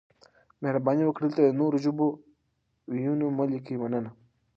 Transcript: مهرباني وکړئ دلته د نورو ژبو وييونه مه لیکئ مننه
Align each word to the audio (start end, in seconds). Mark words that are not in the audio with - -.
مهرباني 0.61 1.03
وکړئ 1.05 1.27
دلته 1.29 1.41
د 1.43 1.49
نورو 1.59 1.77
ژبو 1.85 2.07
وييونه 2.91 3.25
مه 3.37 3.45
لیکئ 3.51 3.75
مننه 3.81 4.11